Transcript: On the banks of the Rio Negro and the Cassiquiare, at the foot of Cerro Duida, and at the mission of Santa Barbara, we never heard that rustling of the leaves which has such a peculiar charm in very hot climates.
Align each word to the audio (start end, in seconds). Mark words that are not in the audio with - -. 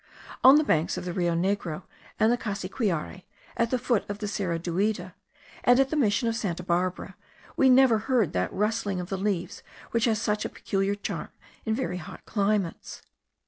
On 0.43 0.55
the 0.55 0.63
banks 0.63 0.97
of 0.97 1.05
the 1.05 1.13
Rio 1.13 1.35
Negro 1.35 1.83
and 2.19 2.31
the 2.31 2.35
Cassiquiare, 2.39 3.21
at 3.55 3.69
the 3.69 3.77
foot 3.77 4.03
of 4.09 4.17
Cerro 4.27 4.57
Duida, 4.57 5.13
and 5.63 5.79
at 5.79 5.91
the 5.91 5.95
mission 5.95 6.27
of 6.27 6.35
Santa 6.35 6.63
Barbara, 6.63 7.15
we 7.55 7.69
never 7.69 7.99
heard 7.99 8.33
that 8.33 8.51
rustling 8.51 8.99
of 8.99 9.09
the 9.09 9.15
leaves 9.17 9.61
which 9.91 10.05
has 10.05 10.19
such 10.19 10.43
a 10.43 10.49
peculiar 10.49 10.95
charm 10.95 11.29
in 11.65 11.75
very 11.75 11.97
hot 11.97 12.25
climates. 12.25 13.03